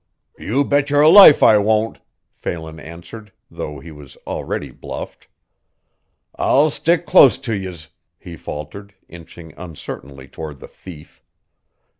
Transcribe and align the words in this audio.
"You 0.39 0.63
bet 0.65 0.89
your 0.89 1.07
life 1.07 1.43
I 1.43 1.59
won't," 1.59 1.99
Phelan 2.33 2.79
answered, 2.79 3.31
though 3.51 3.77
he 3.79 3.91
was 3.91 4.17
already 4.25 4.71
bluffed. 4.71 5.27
"I'll 6.37 6.71
stick 6.71 7.05
close 7.05 7.37
to 7.37 7.53
yez," 7.55 7.89
he 8.17 8.35
faltered, 8.35 8.95
inching 9.07 9.53
uncertainly 9.57 10.27
toward 10.27 10.59
the 10.59 10.67
thief. 10.67 11.21